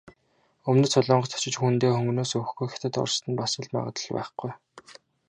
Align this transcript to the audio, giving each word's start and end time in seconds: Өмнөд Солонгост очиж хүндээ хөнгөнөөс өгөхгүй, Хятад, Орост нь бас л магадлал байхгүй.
Өмнөд 0.69 0.91
Солонгост 0.93 1.35
очиж 1.37 1.55
хүндээ 1.59 1.91
хөнгөнөөс 1.93 2.31
өгөхгүй, 2.37 2.67
Хятад, 2.69 2.95
Орост 3.03 3.23
нь 3.27 3.39
бас 3.39 3.53
л 3.63 3.71
магадлал 3.73 4.13
байхгүй. 4.17 4.51